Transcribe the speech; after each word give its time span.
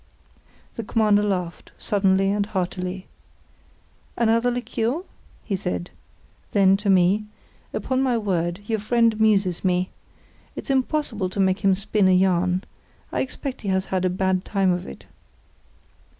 The 0.77 0.83
Commander 0.83 1.21
laughed, 1.21 1.73
suddenly 1.77 2.31
and 2.31 2.47
heartily. 2.47 3.05
"Another 4.17 4.49
liqueur?" 4.49 5.03
he 5.43 5.55
said. 5.55 5.91
Then, 6.53 6.75
to 6.77 6.89
me: 6.89 7.25
"Upon 7.71 8.01
my 8.01 8.17
word, 8.17 8.61
your 8.65 8.79
friend 8.79 9.13
amuses 9.13 9.63
me. 9.63 9.91
It's 10.55 10.71
impossible 10.71 11.29
to 11.29 11.39
make 11.39 11.59
him 11.59 11.75
spin 11.75 12.07
a 12.07 12.15
yarn. 12.15 12.63
I 13.11 13.21
expect 13.21 13.61
he 13.61 13.67
had 13.67 14.03
a 14.03 14.09
bad 14.09 14.43
time 14.43 14.71
of 14.71 14.87
it." 14.87 15.05